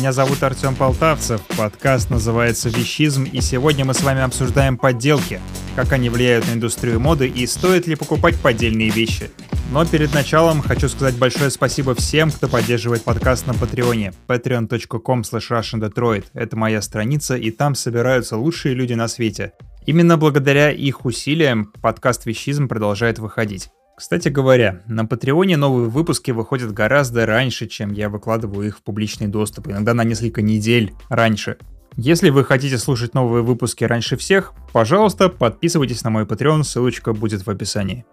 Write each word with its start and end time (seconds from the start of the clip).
Меня 0.00 0.12
зовут 0.12 0.42
Артем 0.42 0.76
Полтавцев, 0.76 1.42
подкаст 1.58 2.08
называется 2.08 2.70
«Вещизм», 2.70 3.24
и 3.24 3.42
сегодня 3.42 3.84
мы 3.84 3.92
с 3.92 4.02
вами 4.02 4.22
обсуждаем 4.22 4.78
подделки, 4.78 5.42
как 5.76 5.92
они 5.92 6.08
влияют 6.08 6.48
на 6.48 6.54
индустрию 6.54 6.98
моды 6.98 7.28
и 7.28 7.46
стоит 7.46 7.86
ли 7.86 7.96
покупать 7.96 8.40
поддельные 8.40 8.88
вещи. 8.88 9.30
Но 9.70 9.84
перед 9.84 10.14
началом 10.14 10.62
хочу 10.62 10.88
сказать 10.88 11.16
большое 11.16 11.50
спасибо 11.50 11.94
всем, 11.94 12.30
кто 12.30 12.48
поддерживает 12.48 13.04
подкаст 13.04 13.46
на 13.46 13.52
Патреоне. 13.52 14.14
patreon.com 14.26 15.20
russiandetroit— 15.20 16.24
это 16.32 16.56
моя 16.56 16.80
страница, 16.80 17.36
и 17.36 17.50
там 17.50 17.74
собираются 17.74 18.38
лучшие 18.38 18.74
люди 18.74 18.94
на 18.94 19.06
свете. 19.06 19.52
Именно 19.84 20.16
благодаря 20.16 20.70
их 20.70 21.04
усилиям 21.04 21.74
подкаст 21.82 22.24
«Вещизм» 22.24 22.68
продолжает 22.68 23.18
выходить. 23.18 23.68
Кстати 24.00 24.30
говоря, 24.30 24.80
на 24.86 25.04
Патреоне 25.04 25.58
новые 25.58 25.90
выпуски 25.90 26.30
выходят 26.30 26.72
гораздо 26.72 27.26
раньше, 27.26 27.66
чем 27.66 27.92
я 27.92 28.08
выкладываю 28.08 28.66
их 28.66 28.78
в 28.78 28.82
публичный 28.82 29.26
доступ, 29.26 29.68
иногда 29.68 29.92
на 29.92 30.04
несколько 30.04 30.40
недель 30.40 30.94
раньше. 31.10 31.58
Если 31.96 32.30
вы 32.30 32.42
хотите 32.42 32.78
слушать 32.78 33.12
новые 33.12 33.42
выпуски 33.42 33.84
раньше 33.84 34.16
всех, 34.16 34.54
пожалуйста, 34.72 35.28
подписывайтесь 35.28 36.02
на 36.02 36.08
мой 36.08 36.24
Patreon, 36.24 36.64
ссылочка 36.64 37.12
будет 37.12 37.44
в 37.44 37.50
описании. 37.50 38.06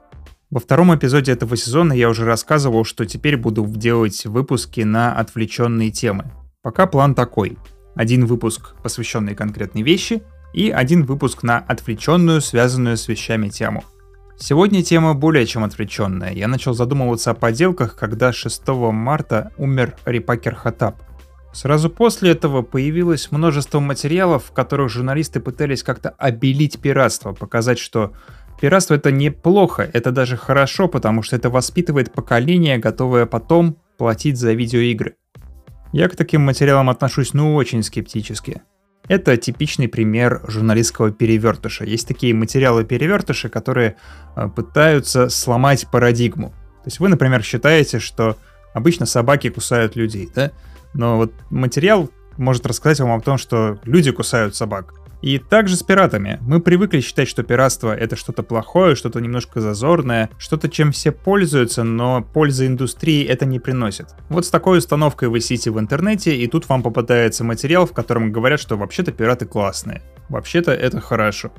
Во 0.49 0.59
втором 0.59 0.93
эпизоде 0.93 1.31
этого 1.31 1.55
сезона 1.55 1.93
я 1.93 2.09
уже 2.09 2.25
рассказывал, 2.25 2.83
что 2.83 3.05
теперь 3.05 3.37
буду 3.37 3.65
делать 3.65 4.25
выпуски 4.25 4.81
на 4.81 5.13
отвлеченные 5.13 5.91
темы. 5.91 6.25
Пока 6.63 6.85
план 6.85 7.15
такой. 7.15 7.57
Один 7.95 8.25
выпуск, 8.25 8.75
посвященный 8.83 9.35
конкретной 9.35 9.83
вещи, 9.83 10.21
и 10.53 10.69
один 10.69 11.05
выпуск 11.05 11.43
на 11.43 11.59
отвлеченную, 11.59 12.41
связанную 12.41 12.97
с 12.97 13.07
вещами 13.07 13.47
тему– 13.47 13.85
Сегодня 14.39 14.83
тема 14.83 15.15
более 15.15 15.47
чем 15.47 15.63
отвлеченная. 15.63 16.31
Я 16.31 16.47
начал 16.47 16.73
задумываться 16.73 17.31
о 17.31 17.33
подделках, 17.33 17.95
когда 17.95 18.31
6 18.31 18.67
марта 18.67 19.51
умер 19.57 19.95
Рипакер 20.05 20.53
Хатаб. 20.53 21.01
Сразу 21.53 21.89
после 21.89 22.31
этого 22.31 22.61
появилось 22.61 23.31
множество 23.31 23.79
материалов, 23.79 24.45
в 24.45 24.51
которых 24.51 24.89
журналисты 24.89 25.39
пытались 25.39 25.81
как-то 25.81 26.09
обелить 26.19 26.79
пиратство, 26.79 27.33
показать, 27.33 27.79
что 27.79 28.13
пиратство 28.61 28.93
это 28.93 29.11
неплохо, 29.11 29.89
это 29.91 30.11
даже 30.11 30.37
хорошо, 30.37 30.87
потому 30.87 31.23
что 31.23 31.35
это 31.35 31.49
воспитывает 31.49 32.13
поколение, 32.13 32.77
готовое 32.77 33.25
потом 33.25 33.77
платить 33.97 34.37
за 34.37 34.53
видеоигры. 34.53 35.15
Я 35.93 36.09
к 36.09 36.15
таким 36.15 36.41
материалам 36.41 36.91
отношусь 36.91 37.33
ну 37.33 37.55
очень 37.55 37.81
скептически. 37.81 38.61
Это 39.07 39.37
типичный 39.37 39.87
пример 39.87 40.41
журналистского 40.47 41.11
перевертыша. 41.11 41.85
Есть 41.85 42.07
такие 42.07 42.33
материалы-перевертыши, 42.33 43.49
которые 43.49 43.95
э, 44.35 44.49
пытаются 44.49 45.29
сломать 45.29 45.87
парадигму. 45.89 46.49
То 46.49 46.87
есть 46.87 46.99
вы, 46.99 47.07
например, 47.07 47.41
считаете, 47.43 47.99
что 47.99 48.37
обычно 48.73 49.05
собаки 49.05 49.49
кусают 49.49 49.95
людей, 49.95 50.29
да? 50.33 50.51
Но 50.93 51.17
вот 51.17 51.33
материал 51.49 52.09
может 52.37 52.65
рассказать 52.65 52.99
вам 52.99 53.11
о 53.11 53.21
том, 53.21 53.37
что 53.37 53.79
люди 53.83 54.11
кусают 54.11 54.55
собак. 54.55 54.93
И 55.21 55.39
также 55.39 55.75
с 55.75 55.83
пиратами. 55.83 56.37
Мы 56.41 56.61
привыкли 56.61 57.01
считать, 57.01 57.27
что 57.27 57.43
пиратство 57.43 57.95
это 57.95 58.15
что-то 58.15 58.43
плохое, 58.43 58.95
что-то 58.95 59.19
немножко 59.19 59.61
зазорное, 59.61 60.29
что-то, 60.37 60.69
чем 60.69 60.91
все 60.91 61.11
пользуются, 61.11 61.83
но 61.83 62.21
пользы 62.21 62.67
индустрии 62.67 63.25
это 63.25 63.45
не 63.45 63.59
приносит. 63.59 64.07
Вот 64.29 64.45
с 64.45 64.49
такой 64.49 64.77
установкой 64.77 65.29
вы 65.29 65.39
сидите 65.39 65.71
в 65.71 65.79
интернете, 65.79 66.35
и 66.35 66.47
тут 66.47 66.69
вам 66.69 66.83
попадается 66.83 67.43
материал, 67.43 67.87
в 67.87 67.93
котором 67.93 68.31
говорят, 68.31 68.59
что 68.59 68.77
вообще-то 68.77 69.11
пираты 69.11 69.45
классные. 69.45 70.03
Вообще-то 70.29 70.71
это 70.71 70.99
хорошо. 70.99 71.51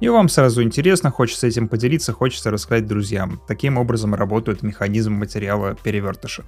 И 0.00 0.08
вам 0.08 0.28
сразу 0.28 0.62
интересно, 0.62 1.10
хочется 1.10 1.46
этим 1.46 1.66
поделиться, 1.66 2.12
хочется 2.12 2.50
рассказать 2.50 2.86
друзьям. 2.86 3.40
Таким 3.48 3.78
образом 3.78 4.14
работает 4.14 4.62
механизм 4.62 5.14
материала 5.14 5.76
перевертыша. 5.82 6.44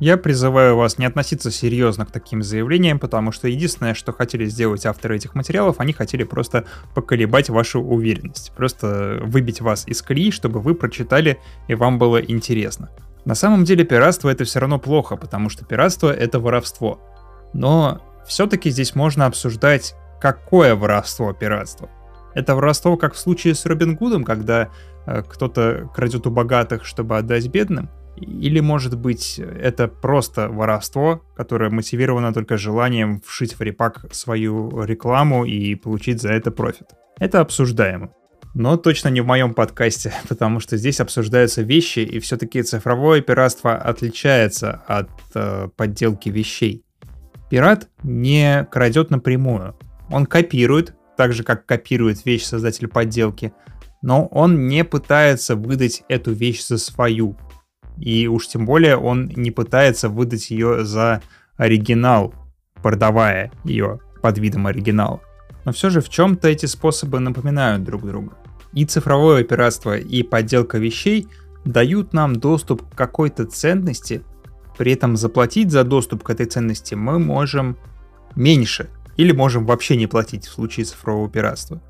Я 0.00 0.16
призываю 0.16 0.76
вас 0.76 0.98
не 0.98 1.06
относиться 1.06 1.50
серьезно 1.50 2.06
к 2.06 2.10
таким 2.10 2.42
заявлениям, 2.42 2.98
потому 2.98 3.32
что 3.32 3.48
единственное, 3.48 3.94
что 3.94 4.12
хотели 4.12 4.46
сделать 4.46 4.86
авторы 4.86 5.16
этих 5.16 5.34
материалов, 5.34 5.76
они 5.78 5.92
хотели 5.92 6.24
просто 6.24 6.64
поколебать 6.94 7.50
вашу 7.50 7.80
уверенность, 7.80 8.52
просто 8.56 9.20
выбить 9.22 9.60
вас 9.60 9.86
из 9.86 10.02
колеи, 10.02 10.30
чтобы 10.30 10.60
вы 10.60 10.74
прочитали 10.74 11.38
и 11.68 11.74
вам 11.74 11.98
было 11.98 12.20
интересно. 12.20 12.90
На 13.24 13.34
самом 13.34 13.64
деле 13.64 13.84
пиратство 13.84 14.28
это 14.28 14.44
все 14.44 14.58
равно 14.58 14.78
плохо, 14.78 15.16
потому 15.16 15.48
что 15.48 15.64
пиратство 15.64 16.12
это 16.12 16.40
воровство. 16.40 17.00
Но 17.52 18.00
все-таки 18.26 18.70
здесь 18.70 18.94
можно 18.94 19.26
обсуждать, 19.26 19.94
какое 20.20 20.74
воровство 20.74 21.32
пиратство. 21.32 21.88
Это 22.34 22.56
воровство, 22.56 22.96
как 22.96 23.14
в 23.14 23.18
случае 23.18 23.54
с 23.54 23.66
Робин 23.66 23.94
Гудом, 23.94 24.24
когда 24.24 24.70
э, 25.06 25.22
кто-то 25.22 25.90
крадет 25.94 26.26
у 26.26 26.30
богатых, 26.30 26.84
чтобы 26.84 27.18
отдать 27.18 27.46
бедным– 27.48 27.90
или, 28.16 28.60
может 28.60 28.98
быть, 28.98 29.38
это 29.38 29.88
просто 29.88 30.48
воровство, 30.48 31.22
которое 31.36 31.70
мотивировано 31.70 32.32
только 32.32 32.56
желанием 32.56 33.20
вшить 33.24 33.58
в 33.58 33.62
репак 33.62 34.06
свою 34.12 34.84
рекламу 34.84 35.44
и 35.44 35.74
получить 35.74 36.20
за 36.20 36.32
это 36.32 36.50
профит. 36.50 36.88
Это 37.18 37.40
обсуждаемо. 37.40 38.12
Но 38.54 38.76
точно 38.76 39.08
не 39.08 39.22
в 39.22 39.26
моем 39.26 39.54
подкасте, 39.54 40.12
потому 40.28 40.60
что 40.60 40.76
здесь 40.76 41.00
обсуждаются 41.00 41.62
вещи, 41.62 42.00
и 42.00 42.18
все-таки 42.20 42.62
цифровое 42.62 43.22
пиратство 43.22 43.74
отличается 43.74 44.82
от 44.86 45.10
э, 45.34 45.68
подделки 45.76 46.28
вещей. 46.28 46.84
Пират 47.50 47.88
не 48.02 48.66
крадет 48.70 49.10
напрямую. 49.10 49.76
Он 50.10 50.26
копирует, 50.26 50.94
так 51.16 51.32
же 51.32 51.44
как 51.44 51.66
копирует 51.66 52.24
вещь 52.24 52.44
создатель 52.44 52.88
подделки, 52.88 53.52
но 54.02 54.26
он 54.26 54.66
не 54.66 54.84
пытается 54.84 55.54
выдать 55.54 56.02
эту 56.08 56.32
вещь 56.32 56.64
за 56.66 56.78
свою. 56.78 57.36
И 57.98 58.26
уж 58.26 58.48
тем 58.48 58.66
более 58.66 58.96
он 58.96 59.30
не 59.36 59.50
пытается 59.50 60.08
выдать 60.08 60.50
ее 60.50 60.84
за 60.84 61.22
оригинал, 61.56 62.34
продавая 62.82 63.52
ее 63.64 64.00
под 64.22 64.38
видом 64.38 64.66
оригинала. 64.66 65.20
Но 65.64 65.72
все 65.72 65.90
же 65.90 66.00
в 66.00 66.08
чем-то 66.08 66.48
эти 66.48 66.66
способы 66.66 67.20
напоминают 67.20 67.84
друг 67.84 68.04
друга. 68.04 68.32
И 68.72 68.84
цифровое 68.84 69.44
пиратство, 69.44 69.96
и 69.96 70.22
подделка 70.22 70.78
вещей 70.78 71.28
дают 71.64 72.12
нам 72.12 72.36
доступ 72.36 72.88
к 72.88 72.96
какой-то 72.96 73.44
ценности, 73.44 74.22
при 74.78 74.92
этом 74.92 75.16
заплатить 75.16 75.70
за 75.70 75.84
доступ 75.84 76.22
к 76.22 76.30
этой 76.30 76.46
ценности 76.46 76.94
мы 76.94 77.18
можем 77.18 77.76
меньше, 78.34 78.88
или 79.16 79.32
можем 79.32 79.66
вообще 79.66 79.96
не 79.96 80.06
платить 80.06 80.46
в 80.46 80.52
случае 80.52 80.86
цифрового 80.86 81.28
пиратства. 81.28 81.80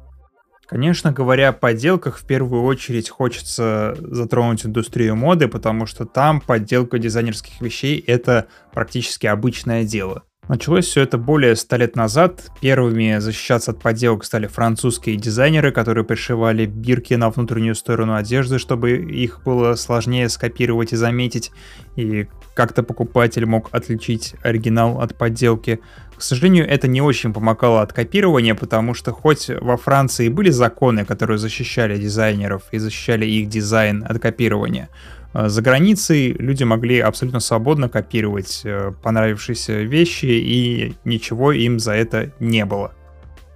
Конечно, 0.72 1.12
говоря 1.12 1.50
о 1.50 1.52
подделках, 1.52 2.16
в 2.16 2.24
первую 2.24 2.62
очередь 2.62 3.10
хочется 3.10 3.94
затронуть 4.00 4.64
индустрию 4.64 5.14
моды, 5.14 5.46
потому 5.46 5.84
что 5.84 6.06
там 6.06 6.40
подделка 6.40 6.98
дизайнерских 6.98 7.60
вещей— 7.60 8.02
это 8.06 8.46
практически 8.72 9.26
обычное 9.26 9.84
дело. 9.84 10.22
Началось 10.48 10.86
все 10.86 11.02
это 11.02 11.18
более 11.18 11.56
ста 11.56 11.76
лет 11.76 11.94
назад. 11.94 12.50
Первыми 12.62 13.18
защищаться 13.18 13.72
от 13.72 13.82
подделок 13.82 14.24
стали 14.24 14.46
французские 14.46 15.16
дизайнеры, 15.16 15.72
которые 15.72 16.04
пришивали 16.04 16.64
бирки 16.64 17.12
на 17.12 17.28
внутреннюю 17.28 17.74
сторону 17.74 18.14
одежды, 18.14 18.58
чтобы 18.58 18.92
их 18.92 19.42
было 19.44 19.74
сложнее 19.74 20.30
скопировать 20.30 20.94
и 20.94 20.96
заметить, 20.96 21.52
и 21.96 22.28
как-то 22.54 22.82
покупатель 22.82 23.46
мог 23.46 23.68
отличить 23.72 24.34
оригинал 24.42 25.00
от 25.00 25.16
подделки. 25.16 25.80
К 26.16 26.22
сожалению, 26.22 26.68
это 26.68 26.86
не 26.88 27.00
очень 27.00 27.32
помогало 27.32 27.82
от 27.82 27.92
копирования, 27.92 28.54
потому 28.54 28.94
что 28.94 29.12
хоть 29.12 29.48
во 29.48 29.76
Франции 29.76 30.28
были 30.28 30.50
законы, 30.50 31.04
которые 31.04 31.38
защищали 31.38 31.98
дизайнеров 31.98 32.62
и 32.70 32.78
защищали 32.78 33.26
их 33.26 33.48
дизайн 33.48 34.04
от 34.08 34.20
копирования, 34.20 34.88
Э, 35.34 35.48
за 35.48 35.62
границей 35.62 36.32
люди 36.32 36.64
могли 36.64 37.00
абсолютно 37.00 37.40
свободно 37.40 37.88
копировать 37.88 38.62
э, 38.64 38.92
понравившиеся 39.02 39.82
вещи, 39.82 40.26
и 40.26 40.94
ничего 41.04 41.52
им 41.52 41.78
за 41.78 41.92
это 41.92 42.32
не 42.40 42.64
было. 42.64 42.92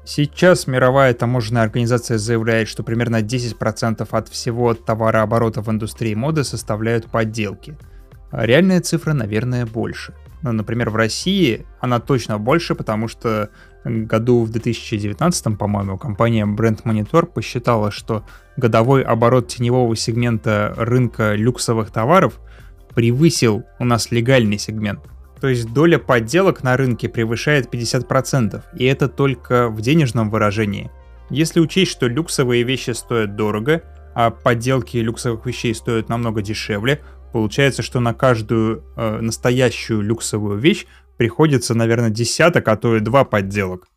Сейчас 0.05 0.69
мировая 0.69 1.13
таможенная 1.15 1.63
организация 1.63 2.17
заявляет, 2.17 2.69
что 2.69 2.84
примерно 2.84 3.23
10% 3.23 4.07
от 4.09 4.28
всего 4.28 4.75
товарооборота 4.75 5.63
в 5.63 5.71
индустрии 5.71 6.15
моды 6.15 6.45
составляют 6.45 7.07
подделки. 7.07 7.77
А 8.31 8.47
реальная 8.47 8.81
цифра, 8.81 9.13
наверное, 9.13 9.67
больше– 9.67 10.15
ну, 10.47 10.53
например, 10.53 10.91
в 10.91 10.97
России 10.97 11.67
она 11.81 11.99
точно 11.99 12.39
больше, 12.39 12.77
потому 12.77 13.09
что 13.09 13.51
году 13.84 14.45
в 14.45 14.51
2019, 14.51 15.59
по-моему, 15.59 15.99
компания 15.99 16.45
Brand 16.47 16.84
Monitor 16.84 17.27
посчитала, 17.27 17.91
что 17.91 18.25
годовой 18.57 19.03
оборот 19.03 19.49
теневого 19.49 19.97
сегмента 19.97 20.73
рынка 20.77 21.34
люксовых 21.34 21.91
товаров 21.91 22.39
превысил 22.95 23.65
у 23.81 23.84
нас 23.84 24.13
легальный 24.13 24.59
сегмент. 24.59 25.01
То 25.41 25.49
есть 25.49 25.73
доля 25.73 25.99
подделок 25.99 26.63
на 26.63 26.77
рынке 26.77 27.09
превышает 27.09 27.73
50%, 27.73 28.63
и 28.77 28.84
это 28.84 29.09
только 29.09 29.69
в 29.69 29.81
денежном 29.81 30.31
выражении. 30.31 30.93
Если 31.28 31.59
учесть, 31.59 31.91
что 31.91 32.07
люксовые 32.07 32.63
вещи 32.63 32.93
стоят 32.93 33.34
дорого, 33.34 33.83
а 34.15 34.31
подделки 34.31 34.97
люксовых 34.97 35.45
вещей 35.45 35.75
стоят 35.75 36.09
намного 36.09 36.41
дешевле, 36.41 37.01
Получается, 37.36 37.83
что 37.83 38.00
на 38.00 38.15
каждую 38.15 38.83
э, 38.97 39.21
настоящую 39.21 40.00
люксовую 40.00 40.59
вещь 40.59 40.86
приходится, 41.18 41.74
наверное, 41.74 42.09
десяток, 42.09 42.66
а 42.66 42.78
то 42.78 42.97
и 42.97 43.00
два 43.00 43.27
подделок. 43.27 43.88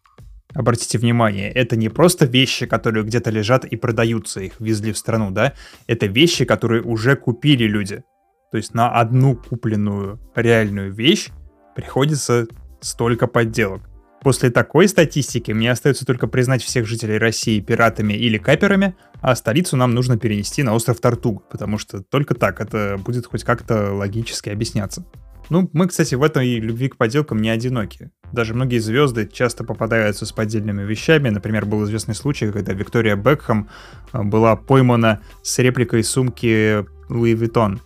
Обратите 0.54 0.98
внимание, 0.98 1.50
это 1.50 1.78
не 1.78 1.88
просто 1.88 2.26
вещи, 2.26 2.66
которые 2.66 3.06
где-то 3.06 3.30
лежат 3.30 3.64
и 3.64 3.78
продаются, 3.78 4.42
их 4.42 4.60
везли 4.60 4.92
в 4.92 4.98
страну, 4.98 5.32
да? 5.32 5.54
Это 5.88 6.08
вещи, 6.08 6.44
которые 6.44 6.84
уже 6.84 7.16
купили 7.16 7.64
люди. 7.64 8.04
То 8.52 8.58
есть 8.58 8.74
на 8.74 8.92
одну 8.92 9.38
купленную 9.38 10.20
реальную 10.36 10.94
вещь 10.94 11.30
приходится 11.78 12.46
столько 12.82 13.26
подделок. 13.26 13.89
После 14.22 14.50
такой 14.50 14.88
статистики 14.88 15.52
мне 15.52 15.72
остается 15.72 16.06
только 16.06 16.28
признать 16.28 16.64
всех 16.64 16.86
жителей 16.86 17.18
России 17.18 17.60
пиратами 17.60 18.14
или 18.14 18.38
каперами, 18.38 18.96
а 19.22 19.36
столицу 19.36 19.78
нам 19.78 19.94
нужно 19.94 20.18
перенести 20.18 20.64
на 20.64 20.74
остров 20.74 21.00
Тартуг, 21.00 21.48
потому 21.50 21.78
что 21.78 22.02
только 22.02 22.36
так 22.36 22.60
это 22.60 22.98
будет 22.98 23.26
хоть 23.26 23.44
как-то 23.44 23.94
логически 23.94 24.50
объясняться. 24.50 25.06
Ну, 25.50 25.68
мы, 25.74 25.88
кстати, 25.88 26.14
в 26.14 26.22
этой 26.22 26.60
любви 26.60 26.90
к 26.90 26.98
подделкам 26.98 27.40
не 27.40 27.50
одиноки. 27.50 28.12
Даже 28.32 28.54
многие 28.54 28.78
звезды 28.78 29.28
часто 29.32 29.64
попадаются 29.64 30.26
с 30.28 30.32
поддельными 30.32 30.84
вещами. 30.84 31.30
Например, 31.30 31.66
был 31.66 31.84
известный 31.86 32.14
случай, 32.14 32.52
когда 32.52 32.74
Виктория 32.74 33.16
Бекхэм 33.16 33.68
э, 34.14 34.24
была 34.24 34.56
поймана 34.56 35.22
с 35.42 35.58
репликой 35.58 36.04
сумки 36.04 36.86
Louis 37.10 37.34
Vuitton. 37.34 37.80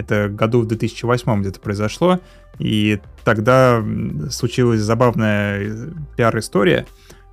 Это 0.00 0.28
году 0.28 0.60
в 0.62 0.66
2008 0.66 1.40
где-то 1.42 1.60
произошло. 1.60 2.20
И 2.58 3.00
тогда 3.22 3.84
случилась 4.30 4.80
забавная 4.80 5.60
э, 5.60 5.88
пиар-история. 6.16 6.86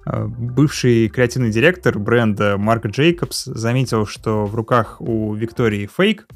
Э, 0.06 0.26
бывший 0.28 1.08
креативный 1.08 1.50
директор 1.50 1.98
бренда 1.98 2.58
Марк 2.58 2.88
Джейкобс 2.88 3.46
заметил, 3.46 4.06
что 4.06 4.46
в 4.46 4.54
руках 4.54 4.98
у 5.00 5.34
Виктории 5.34 5.88
фейк, 5.88 6.28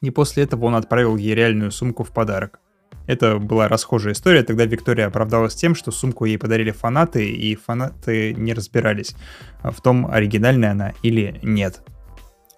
и 0.00 0.10
после 0.10 0.44
этого 0.44 0.64
он 0.64 0.76
отправил 0.76 1.16
ей 1.16 1.34
реальную 1.34 1.70
сумку 1.70 2.04
в 2.04 2.10
подарок. 2.10 2.58
Это 3.06 3.38
была 3.38 3.68
расхожая 3.68 4.14
история, 4.14 4.42
тогда 4.42 4.64
Виктория 4.64 5.06
оправдалась 5.06 5.54
тем, 5.54 5.74
что 5.74 5.90
сумку 5.90 6.24
ей 6.24 6.38
подарили 6.38 6.70
фанаты, 6.70 7.28
и 7.28 7.54
фанаты 7.54 8.32
не 8.34 8.54
разбирались 8.54 9.14
в 9.62 9.80
том, 9.82 10.06
оригинальная 10.10 10.70
она 10.70 10.92
или 11.02 11.38
нет. 11.42 11.82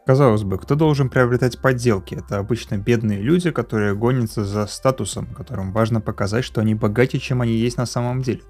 Казалось 0.04 0.42
бы, 0.42 0.58
кто 0.58 0.74
должен 0.74 1.08
приобретать 1.08 1.60
подделки? 1.60 2.16
Это 2.16 2.38
обычно 2.38 2.76
бедные 2.76 3.20
люди, 3.20 3.52
которые 3.52 3.94
гонятся 3.94 4.44
за 4.44 4.66
статусом, 4.66 5.26
которым 5.26 5.72
важно 5.72 6.00
показать, 6.00 6.44
что 6.44 6.60
они 6.60 6.74
богаче, 6.74 7.20
чем 7.20 7.40
они 7.40 7.52
есть 7.52 7.76
на 7.76 7.86
самом 7.86 8.20
деле. 8.20 8.40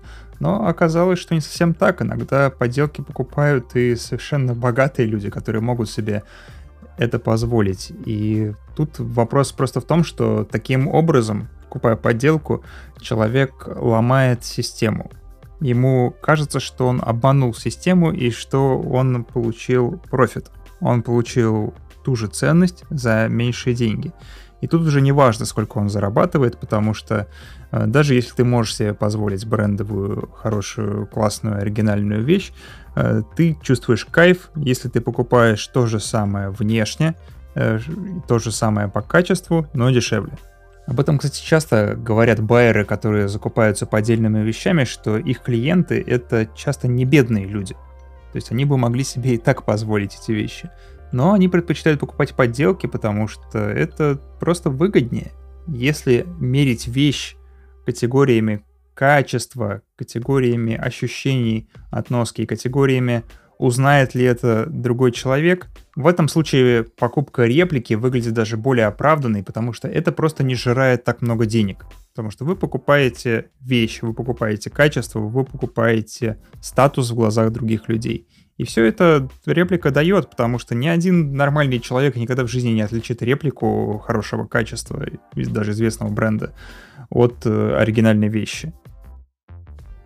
Но 0.40 0.66
оказалось, 0.66 1.18
что 1.18 1.34
не 1.34 1.42
совсем 1.42 1.74
так. 1.74 2.00
Иногда 2.00 2.48
подделки 2.48 3.02
покупают 3.02 3.76
и 3.76 3.96
совершенно 3.96 4.54
богатые 4.54 5.06
люди, 5.06 5.28
которые 5.28 5.60
могут 5.60 5.90
себе 5.90 6.22
это 6.96 7.18
позволить. 7.18 7.92
И 8.06 8.54
тут 8.74 8.98
вопрос 8.98 9.52
просто 9.52 9.82
в 9.82 9.84
том, 9.84 10.04
что 10.04 10.48
таким 10.50 10.88
образом, 10.88 11.50
покупая 11.64 11.96
подделку, 11.96 12.64
человек 12.98 13.66
ломает 13.66 14.42
систему. 14.42 15.10
Ему 15.60 16.14
кажется, 16.22 16.60
что 16.60 16.86
он 16.86 17.02
обманул 17.04 17.52
систему 17.52 18.10
и 18.10 18.30
что 18.30 18.80
он 18.80 19.22
получил 19.24 20.00
профит 20.10 20.50
он 20.82 21.02
получил 21.02 21.74
ту 22.04 22.16
же 22.16 22.26
ценность 22.26 22.84
за 22.90 23.28
меньшие 23.28 23.74
деньги. 23.74 24.12
И 24.60 24.68
тут 24.68 24.82
уже 24.82 25.00
не 25.00 25.10
важно, 25.12 25.44
сколько 25.44 25.78
он 25.78 25.88
зарабатывает, 25.88 26.58
потому 26.58 26.94
что 26.94 27.26
э, 27.72 27.86
даже 27.86 28.14
если 28.14 28.32
ты 28.34 28.44
можешь 28.44 28.76
себе 28.76 28.94
позволить 28.94 29.44
брендовую, 29.44 30.28
хорошую, 30.36 31.06
классную, 31.06 31.60
оригинальную 31.60 32.22
вещь, 32.22 32.52
э, 32.94 33.22
ты 33.36 33.58
чувствуешь 33.60 34.04
кайф, 34.04 34.50
если 34.54 34.88
ты 34.88 35.00
покупаешь 35.00 35.66
то 35.66 35.86
же 35.86 35.98
самое 35.98 36.50
внешне, 36.50 37.16
э, 37.56 37.80
то 38.28 38.38
же 38.38 38.52
самое 38.52 38.86
по 38.86 39.02
качеству, 39.02 39.66
но 39.74 39.90
дешевле. 39.90 40.38
Об 40.86 41.00
этом, 41.00 41.18
кстати, 41.18 41.44
часто 41.44 41.96
говорят 41.96 42.40
байеры, 42.40 42.84
которые 42.84 43.28
закупаются 43.28 43.86
по 43.86 43.98
отдельными 43.98 44.44
вещами, 44.44 44.84
что 44.84 45.16
их 45.16 45.40
клиенты— 45.42 46.04
это 46.06 46.48
часто 46.54 46.86
не 46.86 47.04
бедные 47.04 47.46
люди— 47.46 47.76
то 48.32 48.36
есть 48.36 48.50
они 48.50 48.64
бы 48.64 48.78
могли 48.78 49.04
себе 49.04 49.34
и 49.34 49.38
так 49.38 49.64
позволить 49.64 50.18
эти 50.20 50.32
вещи. 50.32 50.70
Но 51.12 51.34
они 51.34 51.48
предпочитают 51.48 52.00
покупать 52.00 52.34
подделки, 52.34 52.86
потому 52.86 53.28
что 53.28 53.58
это 53.58 54.18
просто 54.40 54.70
выгоднее. 54.70 55.32
Если 55.66 56.26
мерить 56.40 56.88
вещь 56.88 57.36
категориями 57.84 58.64
качества, 58.94 59.82
категориями 59.96 60.74
ощущений 60.74 61.68
от 61.90 62.10
носки, 62.10 62.46
категориями 62.46 63.24
узнает 63.62 64.16
ли 64.16 64.24
это 64.24 64.66
другой 64.66 65.12
человек, 65.12 65.68
в 65.94 66.08
этом 66.08 66.26
случае 66.26 66.82
покупка 66.82 67.44
реплики 67.44 67.94
выглядит 67.94 68.32
даже 68.32 68.56
более 68.56 68.86
оправданной, 68.86 69.44
потому 69.44 69.72
что 69.72 69.86
это 69.86 70.10
просто 70.10 70.42
не 70.42 70.56
жирает 70.56 71.04
так 71.04 71.22
много 71.22 71.46
денег. 71.46 71.86
Потому 72.10 72.32
что 72.32 72.44
вы 72.44 72.56
покупаете 72.56 73.50
вещь, 73.60 74.02
вы 74.02 74.14
покупаете 74.14 74.68
качество, 74.68 75.20
вы 75.20 75.44
покупаете 75.44 76.38
статус 76.60 77.10
в 77.10 77.14
глазах 77.14 77.52
других 77.52 77.88
людей. 77.88 78.26
И 78.58 78.64
все 78.64 78.84
это 78.84 79.28
реплика 79.46 79.92
дает, 79.92 80.28
потому 80.28 80.58
что 80.58 80.74
ни 80.74 80.88
один 80.88 81.34
нормальный 81.34 81.78
человек 81.78 82.16
никогда 82.16 82.42
в 82.42 82.48
жизни 82.48 82.70
не 82.70 82.82
отличит 82.82 83.22
реплику 83.22 84.02
хорошего 84.04 84.44
качества, 84.44 85.06
даже 85.34 85.70
известного 85.70 86.10
бренда, 86.10 86.52
от 87.10 87.46
э, 87.46 87.76
оригинальной 87.76 88.28
вещи. 88.28 88.72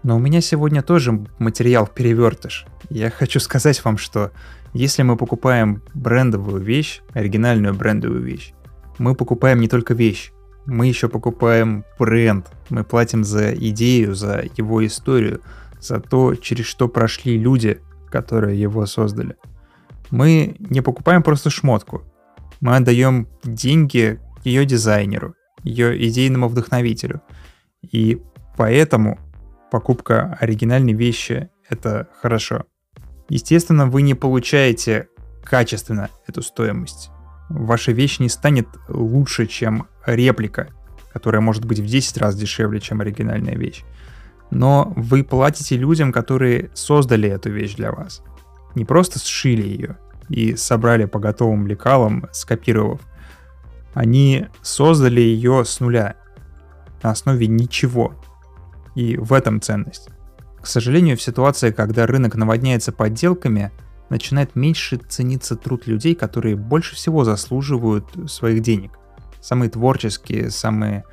Но 0.07 0.15
у 0.15 0.19
меня 0.21 0.41
сегодня 0.41 0.83
тоже 0.83 1.27
материал 1.41 1.89
перевертыш. 1.89 2.67
Я 2.91 3.11
хочу 3.11 3.41
сказать 3.41 3.85
вам, 3.85 3.99
что 3.99 4.31
если 4.73 5.03
мы 5.03 5.17
покупаем 5.17 5.83
брендовую 5.95 6.63
вещь, 6.63 7.03
оригинальную 7.13 7.75
брендовую 7.75 8.23
вещь, 8.23 8.53
мы 8.99 9.17
покупаем 9.17 9.59
не 9.59 9.67
только 9.67 9.95
вещь, 9.95 10.31
мы 10.65 10.87
еще 10.87 11.09
покупаем 11.09 11.85
бренд, 11.99 12.47
мы 12.71 12.85
платим 12.85 13.25
за 13.25 13.53
идею, 13.53 14.15
за 14.15 14.45
его 14.57 14.87
историю, 14.87 15.41
за 15.81 15.99
то, 15.99 16.37
через 16.37 16.67
что 16.67 16.87
прошли 16.87 17.37
люди, 17.37 17.81
которые 18.09 18.61
его 18.61 18.87
создали. 18.87 19.35
Мы 20.13 20.55
не 20.61 20.83
покупаем 20.83 21.25
просто 21.25 21.51
шмотку, 21.51 22.05
мы 22.61 22.77
отдаем 22.77 23.27
деньги 23.43 24.21
ее 24.45 24.67
дизайнеру, 24.67 25.35
ее 25.65 26.01
идейному 26.07 26.47
вдохновителю. 26.47 27.23
И 27.83 28.23
поэтому 28.57 29.19
покупка 29.79 30.37
оригинальной 30.41 30.93
вещи— 30.95 31.51
это 31.69 32.09
хорошо. 32.21 32.65
Естественно, 33.29 33.87
вы 33.87 34.03
не 34.03 34.15
получаете 34.15 35.09
качественно 35.45 36.09
эту 36.27 36.43
стоимость 36.43 37.11
ваша 37.49 37.93
вещь 37.93 38.19
не 38.19 38.29
станет 38.29 38.69
лучше, 38.89 39.47
чем 39.47 39.89
реплика, 40.05 40.69
которая 41.13 41.41
может 41.41 41.65
быть 41.65 41.81
в 41.81 41.87
10 41.87 42.19
раз 42.19 42.37
дешевле, 42.37 42.81
чем 42.81 43.01
оригинальная 43.01 43.57
вещь. 43.57 43.85
Но 44.51 44.93
вы 44.97 45.25
платите 45.25 45.77
людям, 45.77 46.13
которые 46.13 46.71
создали 46.75 47.29
эту 47.29 47.51
вещь 47.51 47.75
для 47.75 47.93
вас. 47.93 48.23
Не 48.75 48.85
просто 48.85 49.19
сшили 49.19 49.67
ее 49.67 49.99
и 50.29 50.55
собрали 50.57 51.05
по 51.05 51.19
готовым 51.19 51.67
лекалам, 51.67 52.27
скопировав. 52.33 53.01
Они 53.95 54.47
создали 54.63 55.21
ее 55.21 55.65
с 55.65 55.81
нуля, 55.81 56.17
на 57.03 57.11
основе 57.11 57.47
ничего. 57.47 58.15
И 58.97 59.17
в 59.17 59.33
этом 59.33 59.61
ценность. 59.61 60.09
К 60.61 60.67
сожалению, 60.67 61.17
в 61.17 61.23
ситуации, 61.23 61.71
когда 61.71 62.07
рынок 62.09 62.35
наводняется 62.35 62.91
подделками– 62.91 63.71
начинает 64.09 64.55
меньше 64.55 64.99
цениться 65.09 65.57
труд 65.57 65.87
людей, 65.87 66.15
которые 66.15 66.57
больше 66.57 66.95
всего 66.95 67.25
заслуживают 67.25 68.07
своих 68.29 68.63
денег. 68.63 68.93
Самые 69.41 69.71
творческие, 69.71 70.51
самые 70.51 71.05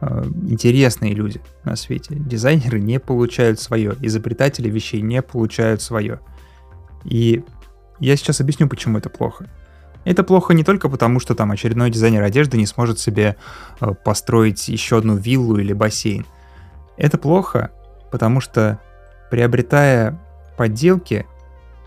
э, 0.00 0.24
интересные 0.48 1.14
люди 1.14 1.40
на 1.64 1.76
свете. 1.76 2.14
Дизайнеры 2.14 2.80
не 2.80 2.98
получают 2.98 3.60
свое, 3.60 3.96
изобретатели 4.00 4.68
вещей 4.68 5.00
не 5.00 5.22
получают 5.22 5.82
свое. 5.82 6.20
И 7.04 7.44
я 7.98 8.16
сейчас 8.16 8.40
объясню, 8.40 8.68
почему 8.68 8.98
это 8.98 9.10
плохо. 9.10 9.48
Это 10.04 10.24
плохо 10.24 10.54
не 10.54 10.64
только 10.64 10.88
потому, 10.88 11.20
что 11.20 11.34
там 11.34 11.50
очередной 11.50 11.90
дизайнер 11.90 12.22
одежды 12.22 12.56
не 12.56 12.66
сможет 12.66 12.98
себе 12.98 13.36
э, 13.80 13.92
построить 14.04 14.68
еще 14.68 14.98
одну 14.98 15.16
виллу 15.16 15.56
или 15.58 15.72
бассейн. 15.72 16.26
Это 17.00 17.16
плохо, 17.16 17.70
потому 18.12 18.40
что 18.40 18.78
приобретая 19.30 20.20
подделки, 20.58 21.26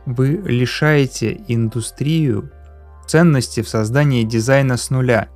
вы 0.08 0.42
лишаете 0.44 1.40
индустрию 1.48 2.52
ценности 3.06 3.62
в 3.62 3.70
создании 3.70 4.24
дизайна 4.24 4.76
с 4.76 4.90
нуля. 4.90 5.30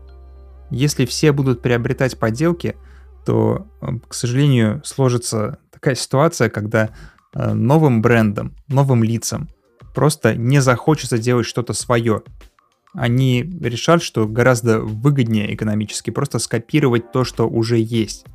Если 0.71 1.05
все 1.05 1.31
будут 1.31 1.61
приобретать 1.61 2.17
подделки, 2.17 2.75
то, 3.23 3.67
э, 3.81 3.87
к 4.07 4.15
сожалению, 4.15 4.81
сложится 4.83 5.59
такая 5.71 5.93
ситуация, 5.93 6.49
когда 6.49 6.89
э, 7.35 7.53
новым 7.53 8.01
брендам, 8.01 8.55
новым 8.67 9.03
лицам 9.03 9.47
просто 9.93 10.33
не 10.33 10.59
захочется 10.59 11.19
делать 11.19 11.45
что-то 11.45 11.73
свое. 11.73 12.23
Они 12.93 13.43
решат, 13.43 14.01
что 14.01 14.27
гораздо 14.27 14.79
выгоднее 14.79 15.53
экономически 15.53 16.09
просто 16.09 16.39
скопировать 16.39 17.11
то, 17.11 17.23
что 17.23 17.47
уже 17.47 17.77
есть. 17.77 18.25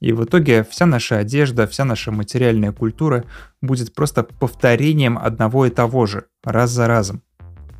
И 0.00 0.12
в 0.12 0.24
итоге 0.24 0.64
вся 0.64 0.86
наша 0.86 1.18
одежда, 1.18 1.66
вся 1.66 1.84
наша 1.84 2.12
материальная 2.12 2.72
культура 2.72 3.24
будет 3.60 3.94
просто 3.94 4.22
повторением 4.22 5.18
одного 5.18 5.66
и 5.66 5.70
того 5.70 6.06
же, 6.06 6.26
раз 6.44 6.70
за 6.70 6.86
разом. 6.86 7.22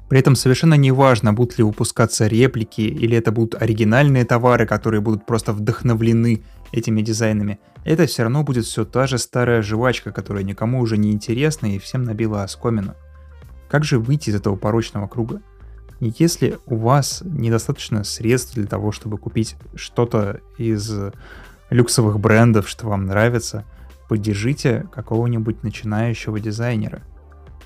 При 0.08 0.18
этом 0.18 0.37
совершенно 0.37 0.75
не 0.75 0.90
важно, 0.90 1.34
будут 1.34 1.58
ли 1.58 1.64
выпускаться 1.64 2.26
реплики 2.26 2.80
или 2.80 3.16
это 3.16 3.30
будут 3.30 3.60
оригинальные 3.60 4.25
товары, 4.25 4.66
которые 4.66 5.00
будут 5.00 5.26
просто 5.26 5.52
вдохновлены 5.52 6.42
этими 6.72 7.02
дизайнами. 7.02 7.60
Это 7.84 8.06
все 8.06 8.22
равно 8.22 8.42
будет 8.42 8.64
все 8.64 8.84
та 8.84 9.06
же 9.06 9.18
старая 9.18 9.62
жвачка, 9.62 10.10
которая 10.10 10.44
никому 10.44 10.80
уже 10.80 10.96
не 10.96 11.12
интересна 11.12 11.66
и 11.66 11.78
всем 11.78 12.04
набила 12.04 12.42
оскомину. 12.42 12.94
Как 13.68 13.84
же 13.84 13.98
выйти 13.98 14.30
из 14.30 14.34
этого 14.34 14.56
порочного 14.56 15.06
круга? 15.08 15.42
Если 16.00 16.58
у 16.66 16.76
вас 16.76 17.22
недостаточно 17.25 18.02
средств 18.02 18.54
для 18.54 18.66
того, 18.66 18.92
чтобы 18.92 19.18
купить 19.18 19.56
что-то 19.75 20.40
из 20.56 20.90
люксовых 21.70 22.18
брендов, 22.18 22.68
что 22.68 22.88
вам 22.88 23.06
нравится, 23.06 23.64
поддержите 24.08 24.88
какого-нибудь 24.92 25.62
начинающего 25.62 26.40
дизайнера. 26.40 27.02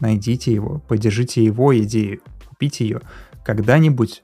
Найдите 0.01 0.53
его, 0.53 0.81
поддержите 0.81 1.45
его 1.45 1.79
идею, 1.79 2.21
купите 2.49 2.85
ее. 2.85 3.01
Когда-нибудь 3.45 4.23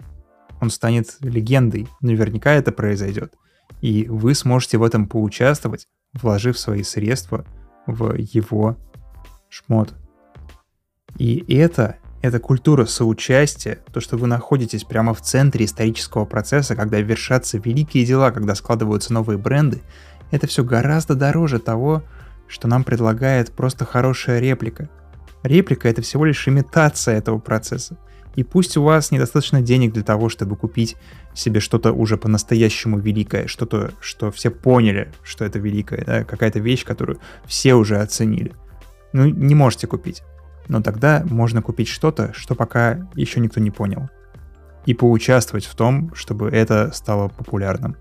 он 0.60 0.70
станет 0.70 1.16
легендой, 1.20 1.88
наверняка 2.00 2.52
это 2.52 2.72
произойдет. 2.72 3.34
И 3.80 4.06
вы 4.08 4.34
сможете 4.34 4.78
в 4.78 4.82
этом 4.82 5.06
поучаствовать, 5.06 5.86
вложив 6.12 6.58
свои 6.58 6.82
средства 6.82 7.44
в 7.86 8.14
его 8.14 8.76
шмот. 9.48 9.94
И 11.16 11.44
это, 11.54 11.96
это 12.20 12.40
культура 12.40 12.84
соучастия, 12.84 13.78
то, 13.92 14.00
что 14.00 14.16
вы 14.16 14.26
находитесь 14.26 14.84
прямо 14.84 15.14
в 15.14 15.20
центре 15.20 15.64
исторического 15.64 16.24
процесса, 16.24 16.74
когда 16.74 17.00
вершатся 17.00 17.58
великие 17.58 18.04
дела, 18.04 18.30
когда 18.30 18.54
складываются 18.54 19.12
новые 19.12 19.38
бренды, 19.38 19.80
это 20.30 20.46
все 20.46 20.64
гораздо 20.64 21.14
дороже 21.14 21.58
того, 21.58 22.02
что 22.48 22.66
нам 22.66 22.84
предлагает 22.84 23.52
просто 23.52 23.84
хорошая 23.84 24.40
реплика. 24.40 24.88
Реплика— 25.42 25.88
это 25.90 26.02
всего 26.02 26.24
лишь 26.24 26.48
имитация 26.48 27.16
этого 27.16 27.38
процесса. 27.38 27.96
И 28.34 28.42
пусть 28.44 28.76
у 28.76 28.82
вас 28.82 29.10
недостаточно 29.10 29.60
денег 29.60 29.92
для 29.92 30.02
того, 30.02 30.28
чтобы 30.28 30.56
купить 30.56 30.96
себе 31.34 31.60
что-то 31.60 31.92
уже 31.92 32.16
по-настоящему 32.16 32.98
великое, 32.98 33.46
что-то, 33.46 33.92
что 34.00 34.30
все 34.30 34.50
поняли, 34.50 35.12
что 35.22 35.44
это 35.44 35.58
великое, 35.58 36.04
да, 36.04 36.24
какая-то 36.24 36.58
вещь, 36.58 36.84
которую 36.84 37.18
все 37.46 37.74
уже 37.74 37.98
оценили. 37.98 38.52
Ну, 39.12 39.26
не 39.26 39.54
можете 39.54 39.86
купить. 39.86 40.22
Но 40.68 40.82
тогда 40.82 41.24
можно 41.28 41.62
купить 41.62 41.88
что-то, 41.88 42.32
что 42.34 42.54
пока 42.54 43.08
еще 43.14 43.40
никто 43.40 43.60
не 43.60 43.70
понял. 43.70 44.08
И 44.86 44.94
поучаствовать 44.94 45.64
в 45.64 45.74
том, 45.74 46.14
чтобы 46.14 46.50
это 46.50 46.92
стало 46.92 47.28
популярным. 47.28 47.96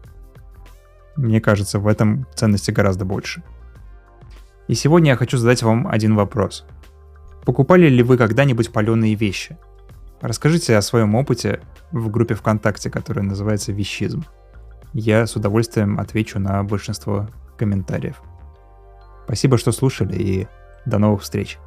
Мне 1.15 1.41
кажется, 1.41 1.79
в 1.79 1.87
этом 1.87 2.27
ценности 2.35 2.71
гораздо 2.71 3.05
больше. 3.05 3.41
И 4.67 4.75
сегодня 4.75 5.11
я 5.11 5.15
хочу 5.15 5.37
задать 5.37 5.63
вам 5.63 5.87
один 5.87 6.15
вопрос. 6.15 6.65
Покупали 7.45 7.87
ли 7.87 8.03
вы 8.03 8.17
когда-нибудь 8.17 8.71
паленые 8.71 9.15
вещи? 9.15 9.57
Расскажите 10.21 10.75
о 10.75 10.81
своем 10.81 11.15
опыте 11.15 11.61
в 11.91 12.09
группе 12.09 12.35
ВКонтакте, 12.35 12.89
которая 12.89 13.23
называется 13.23 13.71
«Вещизм». 13.71 14.25
Я 14.93 15.25
с 15.25 15.35
удовольствием 15.35 15.99
отвечу 15.99 16.39
на 16.39 16.63
большинство 16.63 17.29
комментариев. 17.57 18.21
Спасибо, 19.25 19.57
что 19.57 19.71
слушали, 19.71 20.15
и 20.15 20.47
до 20.85 20.97
новых 20.97 21.21
встреч. 21.21 21.57